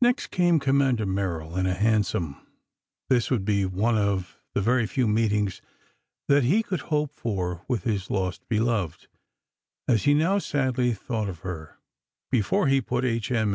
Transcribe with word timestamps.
Next 0.00 0.28
came 0.28 0.58
Commander 0.58 1.04
Merrill 1.04 1.54
in 1.54 1.66
a 1.66 1.74
hansom. 1.74 2.40
This 3.10 3.30
would 3.30 3.44
be 3.44 3.66
one 3.66 3.94
of 3.94 4.38
the 4.54 4.62
very 4.62 4.86
few 4.86 5.06
meetings 5.06 5.60
that 6.28 6.44
he 6.44 6.62
could 6.62 6.80
hope 6.80 7.12
for 7.12 7.62
with 7.68 7.84
his 7.84 8.08
lost 8.10 8.48
beloved 8.48 9.06
as 9.86 10.04
he 10.04 10.14
now 10.14 10.38
sadly 10.38 10.94
thought 10.94 11.28
of 11.28 11.40
her 11.40 11.76
before 12.30 12.68
he 12.68 12.80
put 12.80 13.04
H.M. 13.04 13.48